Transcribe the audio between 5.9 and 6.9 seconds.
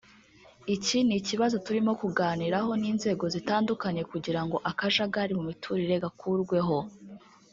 gakurweho